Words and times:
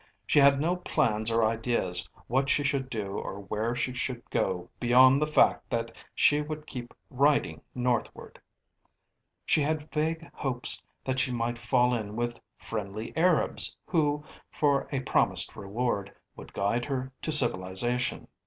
She 0.25 0.39
had 0.39 0.59
no 0.59 0.77
plans 0.77 1.29
or 1.29 1.45
ideas 1.45 2.09
what 2.25 2.49
she 2.49 2.63
should 2.63 2.89
do 2.89 3.19
or 3.19 3.39
where 3.39 3.75
she 3.75 3.93
should 3.93 4.27
go 4.31 4.67
beyond 4.79 5.21
the 5.21 5.27
fact 5.27 5.69
that 5.69 5.91
she 6.15 6.41
would 6.41 6.65
keep 6.65 6.95
riding 7.11 7.61
northward. 7.75 8.41
She 9.45 9.61
had 9.61 9.91
vague 9.93 10.25
hopes 10.33 10.81
that 11.03 11.19
she 11.19 11.31
might 11.31 11.59
fall 11.59 11.93
in 11.93 12.15
with 12.15 12.39
friendly 12.57 13.15
Arabs 13.15 13.77
who, 13.85 14.23
for 14.49 14.87
a 14.91 15.01
promised 15.01 15.55
reward, 15.55 16.11
would 16.35 16.51
guide 16.53 16.85
her 16.85 17.11
to 17.21 17.31
civilisation. 17.31 18.27